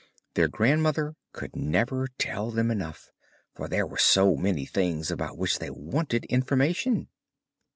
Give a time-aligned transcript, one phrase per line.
[0.33, 3.11] Their grandmother could never tell them enough,
[3.53, 7.07] for there were so many things about which they wanted information.